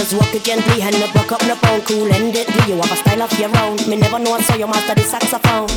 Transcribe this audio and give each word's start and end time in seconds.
just 0.00 0.14
walk 0.14 0.34
again, 0.34 0.60
three 0.62 0.80
hands 0.80 0.96
up, 1.02 1.12
buck 1.12 1.30
up 1.32 1.40
the 1.40 1.54
phone, 1.56 1.80
cool 1.82 2.10
and 2.12 2.34
it. 2.34 2.46
Do 2.46 2.58
you 2.70 2.76
have 2.80 2.90
a 2.90 2.96
style 2.96 3.22
of 3.22 3.32
your 3.38 3.50
own? 3.58 3.76
Me 3.88 3.96
never 3.96 4.18
know, 4.18 4.38
so 4.40 4.56
you 4.56 4.66
master 4.66 4.94
the 4.94 5.02
saxophone. 5.02 5.68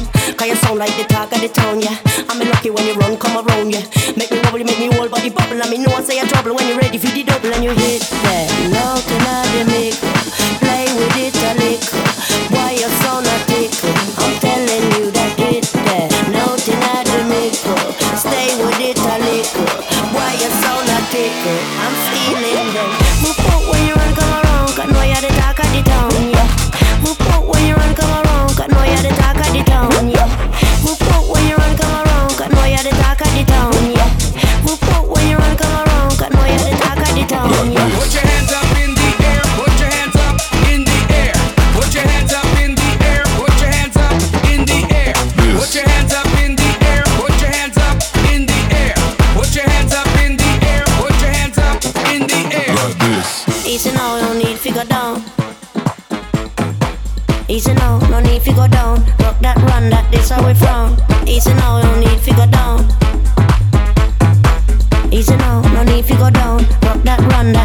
You 0.43 0.55
sound 0.55 0.79
like 0.79 0.95
the 0.97 1.05
talk 1.05 1.31
of 1.31 1.39
the 1.39 1.47
town, 1.47 1.79
yeah. 1.79 1.97
I'm 2.29 2.39
lucky 2.39 2.69
when 2.69 2.85
you 2.85 2.93
run, 2.95 3.17
come 3.17 3.35
around, 3.39 3.71
yeah. 3.71 3.83
Make 4.17 4.31
me 4.31 4.39
wobble, 4.43 4.63
make 4.63 4.79
me 4.79 4.91
whole 4.91 5.07
body 5.07 5.29
bubble, 5.29 5.61
and 5.61 5.69
me 5.69 5.77
know 5.79 5.93
I 5.95 6.01
say 6.03 6.19
a 6.19 6.25
trouble 6.25 6.55
when 6.55 6.67
you're 6.67 6.77
ready 6.77 6.97
for 6.97 7.07
the 7.07 7.32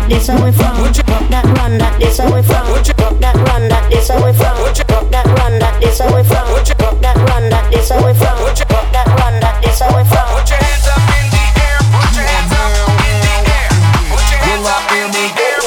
that 0.08 0.14
this 0.14 0.28
how 0.28 0.44
we 0.44 0.52
from. 0.52 0.76
Rock 0.76 1.28
that 1.30 1.44
run 1.58 1.78
that 1.78 2.00
this 2.00 2.18
how 2.18 2.34
we 2.34 2.42
from. 2.42 2.66
Rock 2.66 3.20
that 3.20 3.36
run 3.48 3.68
that 3.68 3.90
this 3.90 4.08
how 4.08 4.24
we 4.24 4.32
from. 4.32 4.56
Rock 4.56 5.10
that 5.10 5.26
run 5.26 5.58
that 5.58 5.80
this 5.80 5.98
how 5.98 6.14
we 6.14 6.22
from. 6.24 6.48
Rock 6.48 7.00
that 7.02 7.16
run 7.28 7.50
that 7.50 7.70
this 7.70 7.90
how 7.90 8.04
we 8.04 8.14
from. 8.14 8.38
Rock 8.38 8.92
that 8.92 9.06
run 9.20 9.40
that 9.40 9.62
this 9.62 9.80
how 9.80 9.88
we 9.96 10.04
from. 10.08 10.28
Put 10.32 10.48
your 10.48 10.58
hands 10.58 10.88
up 10.88 11.02
in 11.12 11.28
the 11.28 11.44
air. 11.60 11.78
Put 11.92 12.16
your 12.16 12.24
hands 12.24 12.52
up 12.52 12.72
in 13.04 13.16
the 13.20 13.36
air. 13.52 13.68
Put 14.08 14.26
your 14.32 14.40
hands 14.40 14.66
up 14.68 14.92
in 14.96 15.08
the 15.12 15.24
air. 15.36 15.60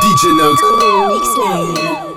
DJ 0.00 0.36
Note. 0.36 0.60
Explain. 1.16 2.13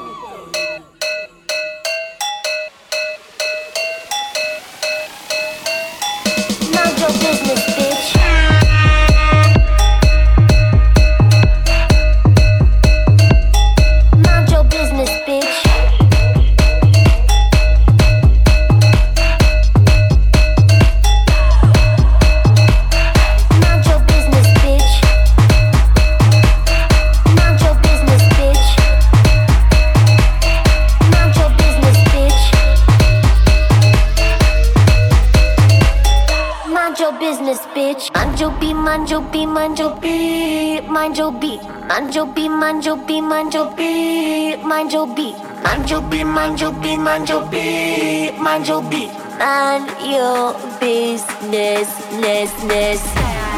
mind 44.88 44.94
your 44.94 45.16
beat. 45.16 45.36
Mind 45.64 45.90
your 45.90 46.02
beat, 46.02 46.24
mind 46.24 46.62
your 46.62 46.72
beat, 46.72 46.98
mind 46.98 47.28
your 47.28 47.46
beat, 47.50 48.38
mind 48.40 48.68
your 48.68 48.82
beat. 48.84 49.12
Mind 49.38 49.90
your 50.02 50.54
business, 50.80 51.90
ness, 52.22 52.64
ness. 52.64 53.04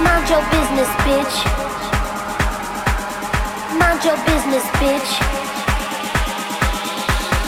Mind 0.04 0.28
your 0.28 0.42
business, 0.50 0.90
bitch. 1.06 1.36
Mind 3.78 4.04
your 4.04 4.18
business, 4.26 4.66
bitch. 4.82 5.12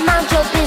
Mind 0.06 0.31
your 0.31 0.44
business. 0.44 0.60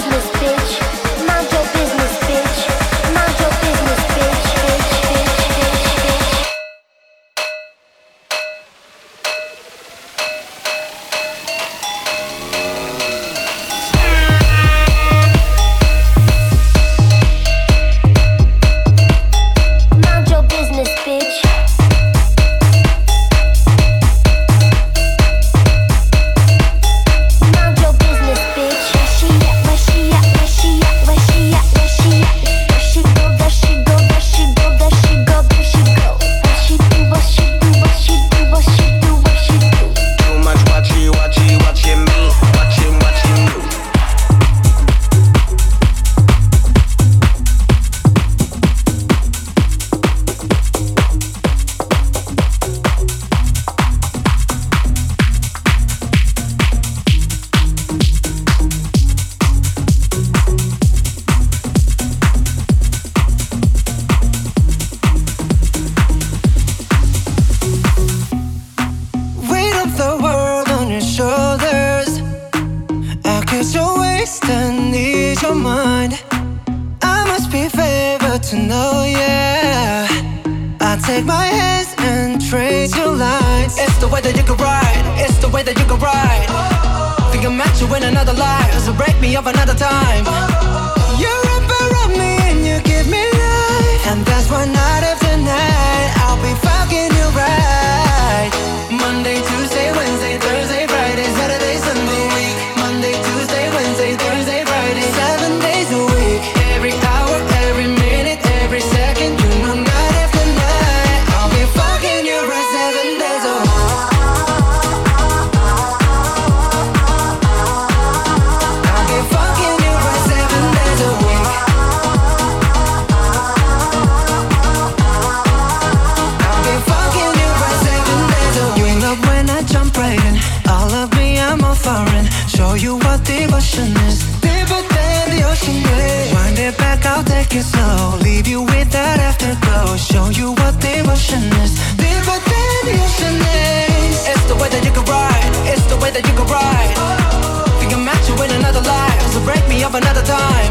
another 149.96 150.22
time. 150.22 150.63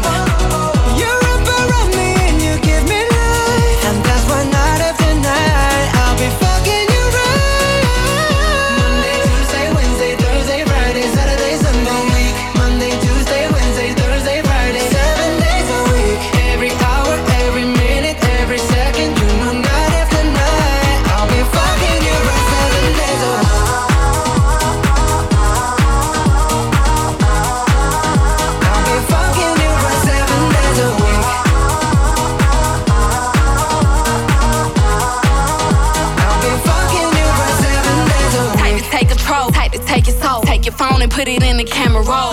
put 41.24 41.32
it 41.32 41.42
in 41.42 41.56
the 41.56 41.64
camera 41.64 42.02
roll. 42.02 42.32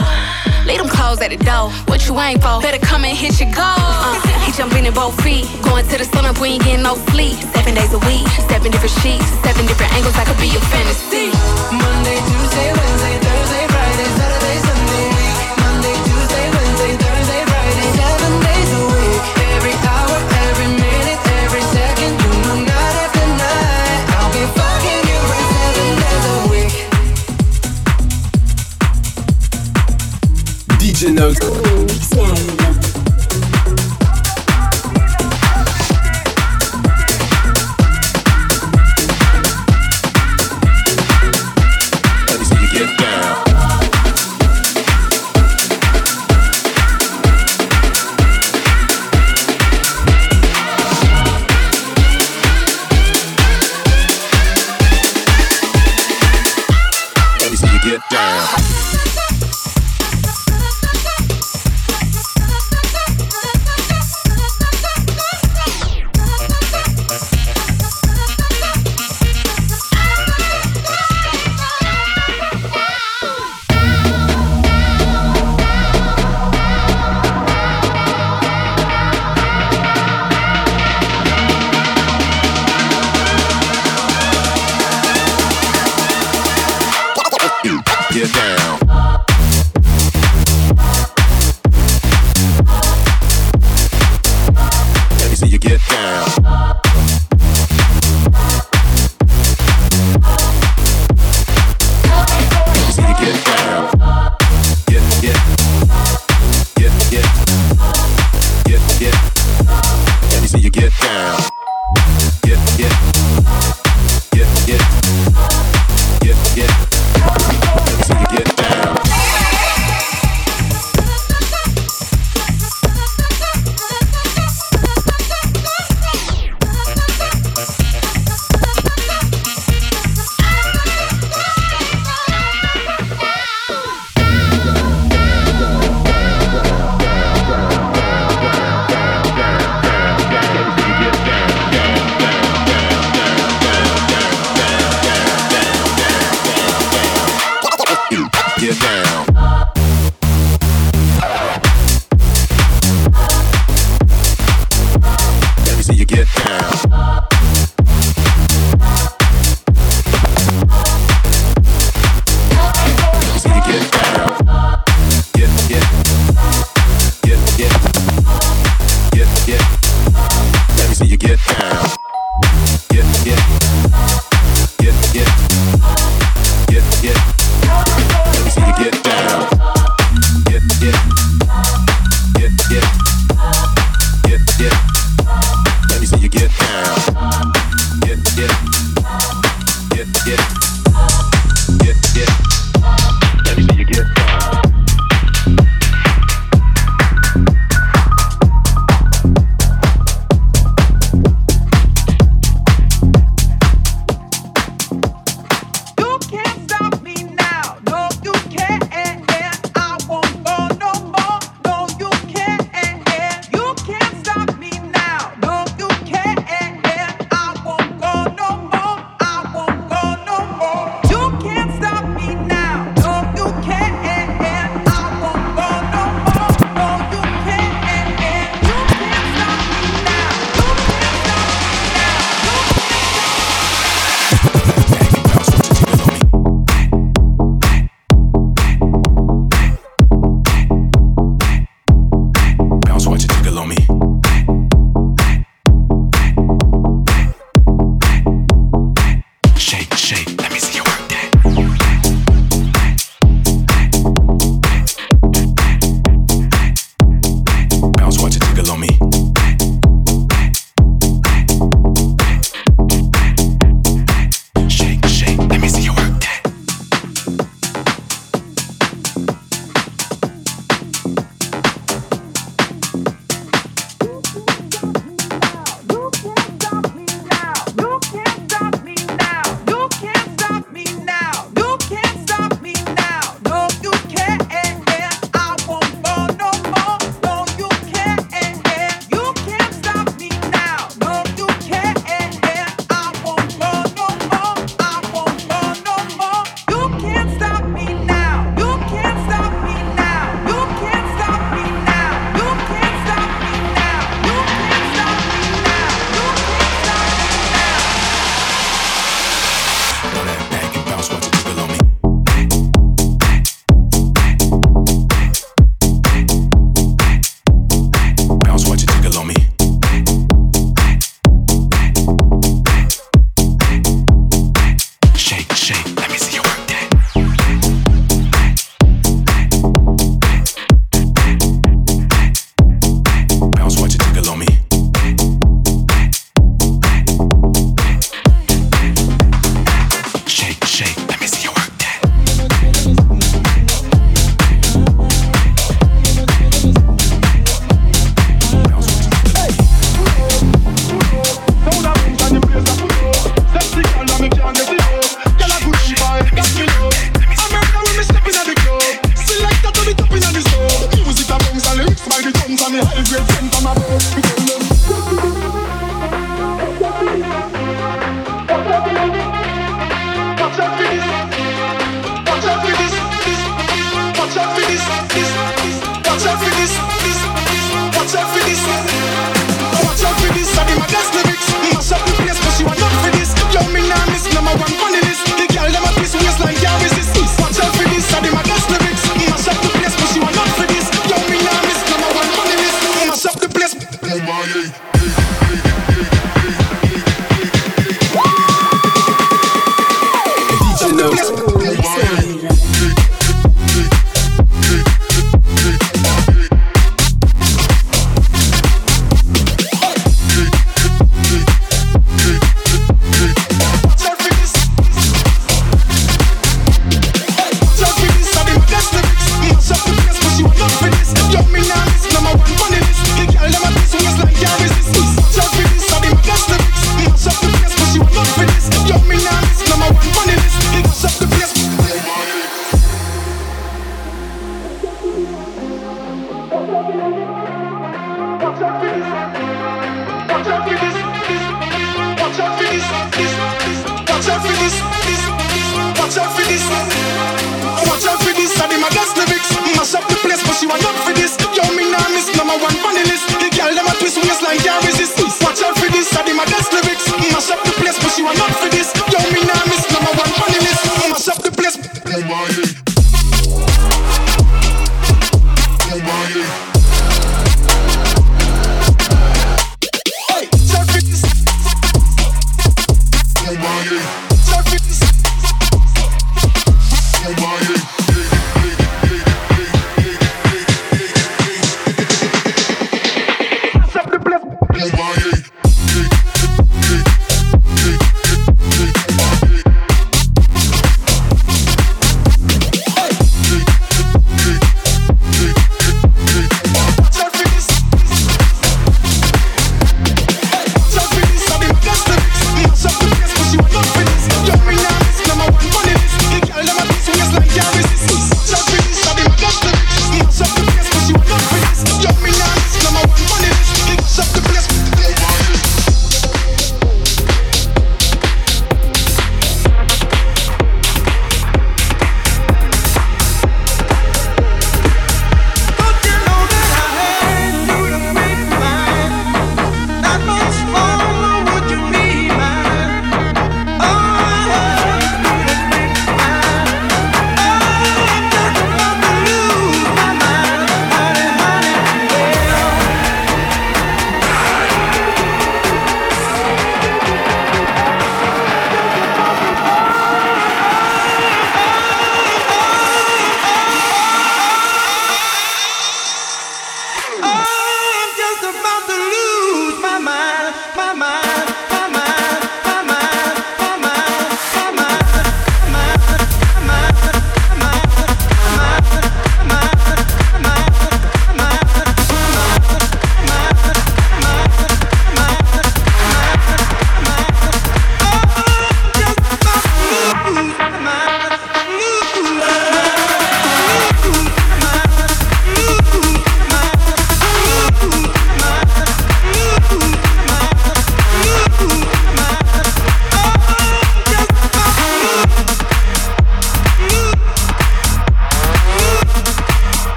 Leave 0.67 0.79
them 0.79 0.89
clothes 0.89 1.21
at 1.21 1.29
the 1.29 1.37
door. 1.37 1.71
What 1.87 2.05
you 2.07 2.19
ain't 2.19 2.41
for? 2.41 2.59
Better 2.59 2.83
come 2.85 3.05
and 3.05 3.15
hit 3.15 3.39
your 3.39 3.49
goal. 3.55 3.79
Uh, 3.79 4.19
he 4.43 4.51
jumping 4.51 4.85
in 4.85 4.93
both 4.93 5.15
feet. 5.23 5.47
Going 5.63 5.87
to 5.87 5.97
the 5.97 6.03
sun 6.03 6.25
up, 6.25 6.41
we 6.41 6.59
ain't 6.59 6.63
getting 6.63 6.83
no 6.83 6.95
sleep. 7.11 7.39
Seven 7.55 7.73
days 7.73 7.93
a 7.93 7.99
week, 7.99 8.27
seven 8.51 8.69
different 8.69 8.95
sheets, 8.99 9.27
seven 9.47 9.65
different 9.65 9.93
angles. 9.93 10.15
I 10.15 10.25
could 10.25 10.39
be 10.43 10.51
your 10.51 10.65
fantasy. 10.67 11.31
Monday, 11.71 12.19
Tuesday, 12.19 12.67
Wednesday, 12.75 13.15
Thursday. 13.23 13.60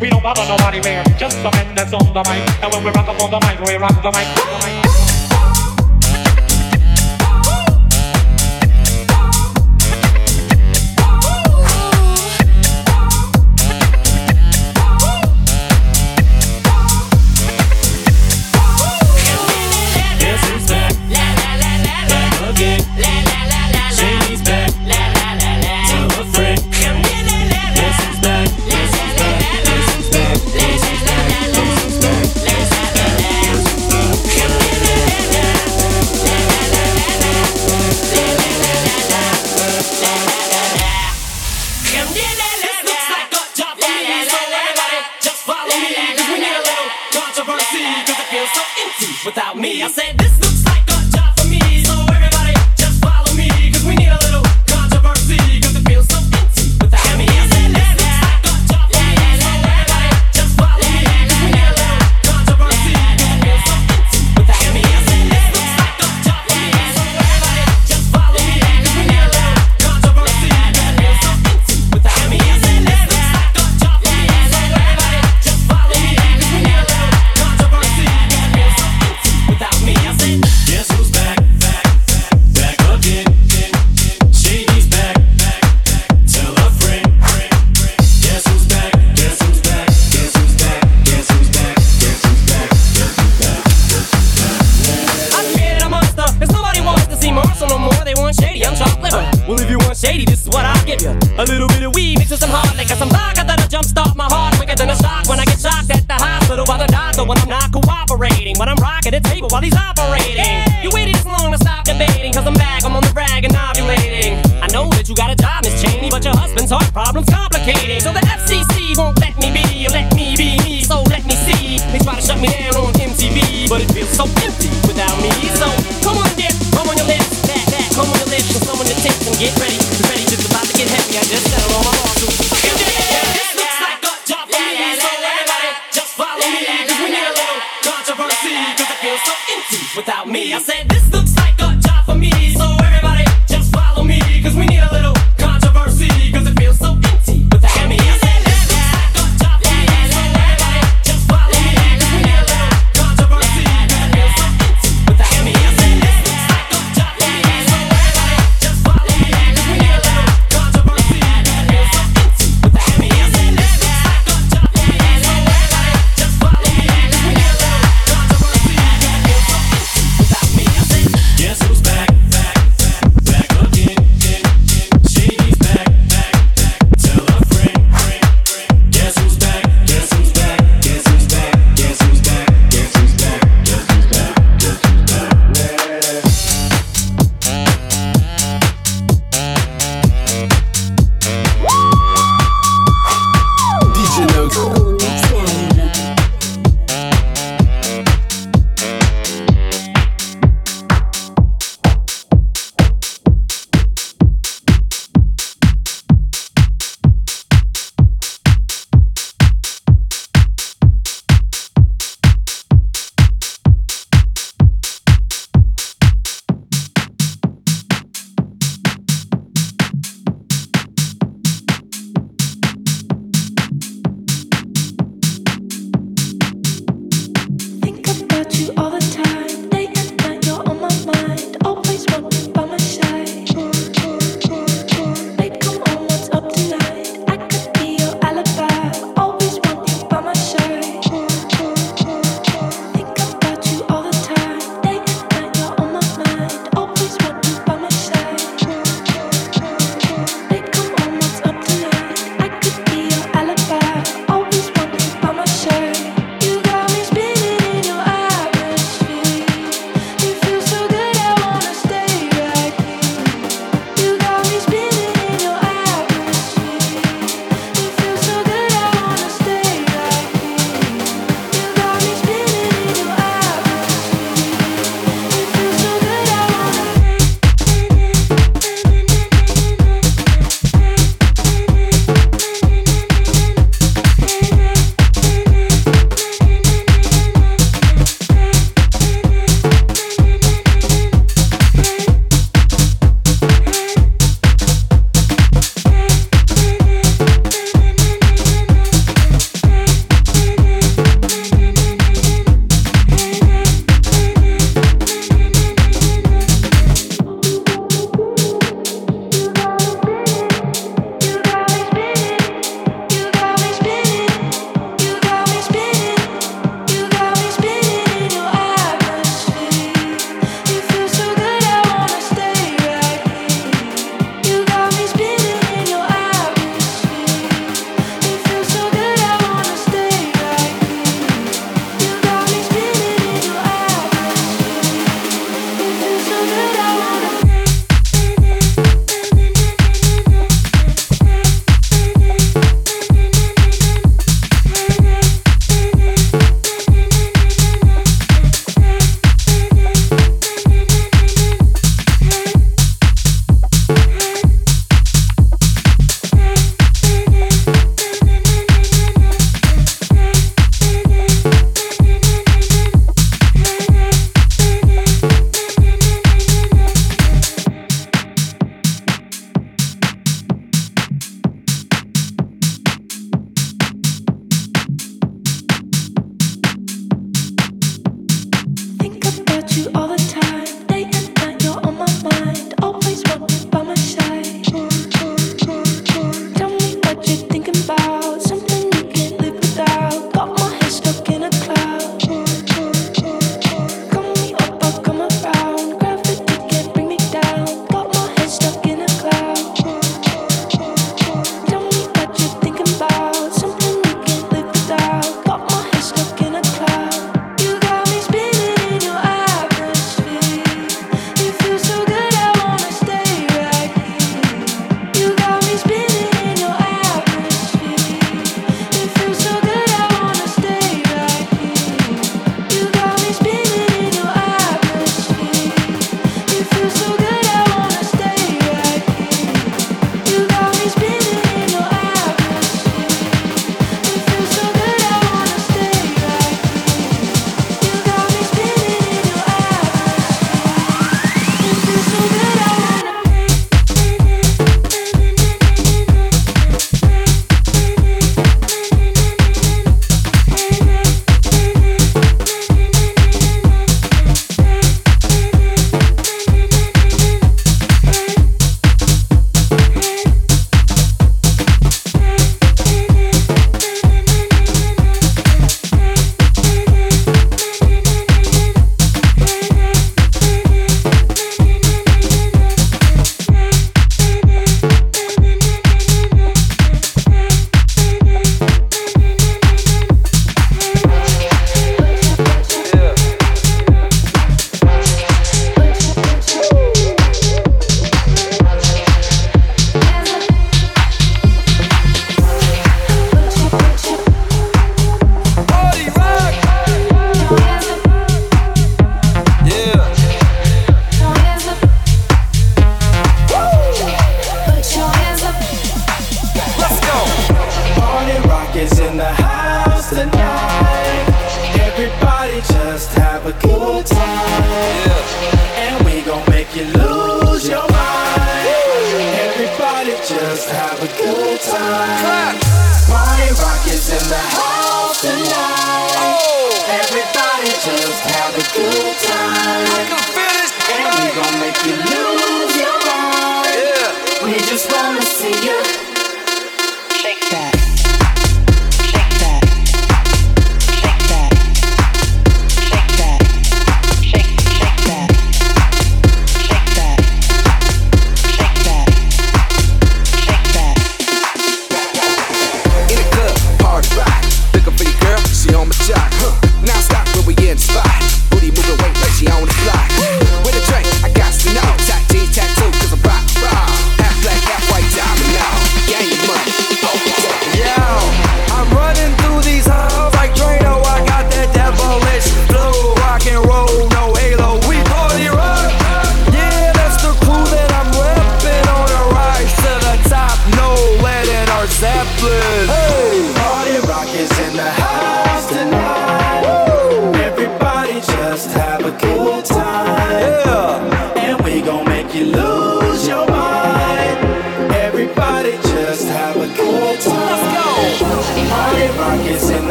We 0.00 0.10
don't 0.10 0.22
bother 0.22 0.44
nobody, 0.46 0.80
man. 0.82 1.04
just 1.18 1.36
the 1.42 1.50
men 1.52 1.74
that's 1.74 1.92
on 1.92 2.12
the 2.12 2.22
mic. 2.28 2.42
And 2.62 2.72
when 2.72 2.84
we 2.84 2.90
rock 2.90 3.08
up 3.08 3.20
on 3.20 3.30
the 3.30 3.40
mic, 3.40 3.58
we 3.60 3.76
rock 3.76 4.02
the 4.02 4.12
mic. 4.12 4.26
The 4.36 4.66
mic. 4.66 4.85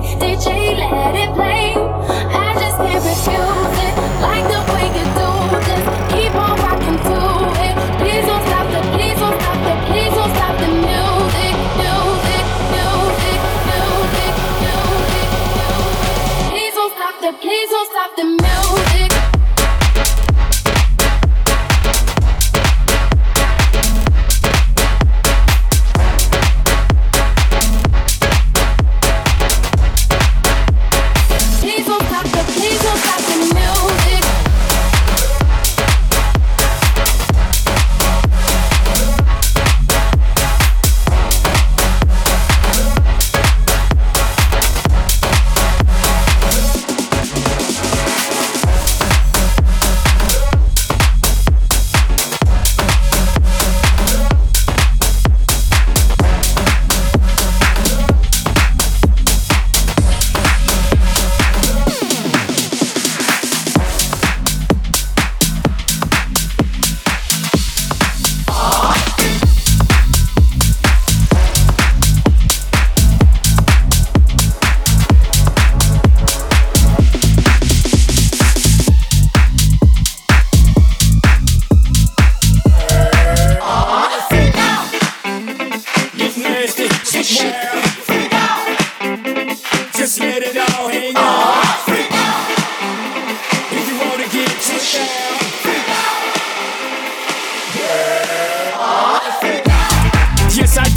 DJ, 0.00 0.78
let 0.78 1.14
it 1.16 1.34
play. 1.34 1.47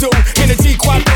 do. 0.02 0.10
Energy 0.42 0.74
quad 0.76 1.11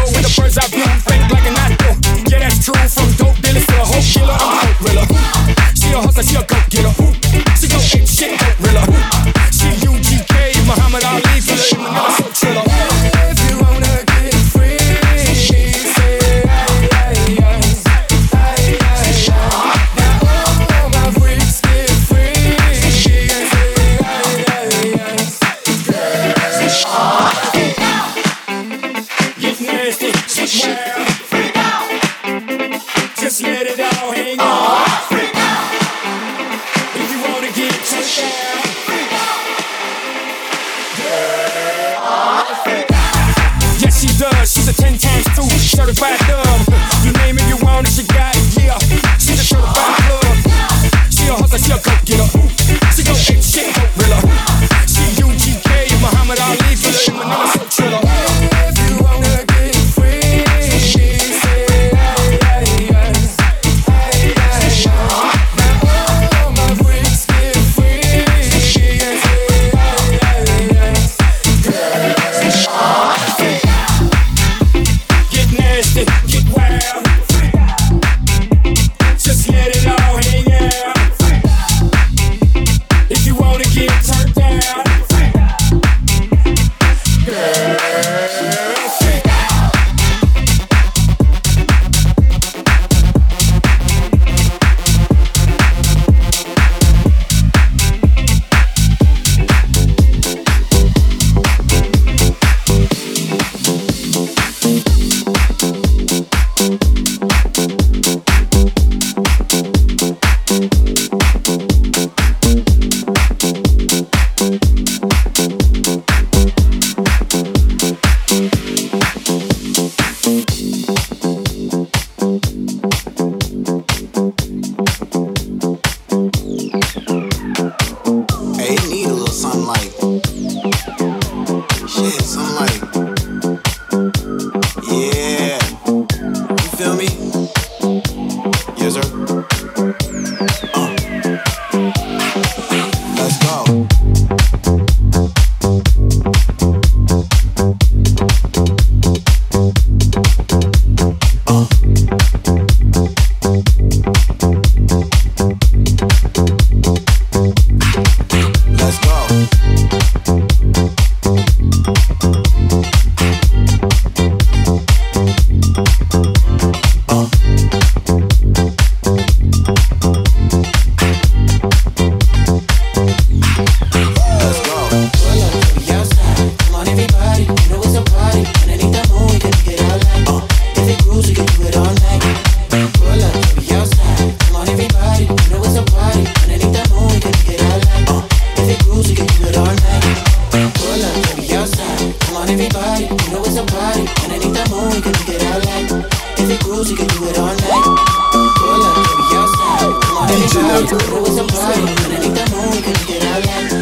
on 192.46 192.52
everybody. 192.52 193.04
You 193.04 193.30
know 193.32 193.42
it's 193.42 193.56
a 193.56 193.64
party. 193.64 194.06
And 194.22 194.32
I 194.32 194.38
need 194.38 194.54
that 194.54 194.70
moon, 194.70 194.90
we 194.94 195.00
can 195.02 195.12
make 195.18 195.34
it 195.34 195.42
all 195.50 195.60
night. 195.66 195.90
If 196.38 196.50
it 196.50 196.60
cruise, 196.60 196.90
we 196.90 196.96
can 196.96 197.08
do 197.08 197.26
it 197.26 197.38
all 197.38 197.54
night. 197.54 197.84
Pull 198.32 198.82
up, 198.86 198.94
baby, 198.94 199.24
outside. 199.34 199.90
Come 200.02 200.16
on, 200.16 200.30
everybody. 200.30 200.86
You 200.86 201.08
know 201.10 201.26
it's 201.26 201.38
a 201.38 201.44
party. 201.50 201.82
And 201.82 202.12
I 202.12 202.18
need 202.22 202.34
that 202.38 202.48
moon, 202.52 202.70
we 202.70 202.80
can 202.82 202.94
make 202.94 203.10
it 203.10 203.24
all 203.26 203.42
night. 203.42 203.72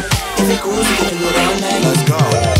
If 0.41 0.49
it 0.49 0.59
cruise, 0.61 0.87
we 0.89 0.95
can 0.97 1.13
do 1.17 1.25
it 1.29 1.37
all 1.37 1.55
night. 1.61 1.81
Let's 1.83 2.03
go. 2.09 2.54